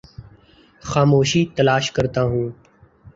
[0.83, 2.49] خاموشی تلاش کرتا ہوں